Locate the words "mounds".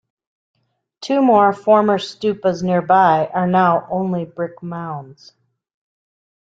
4.63-5.33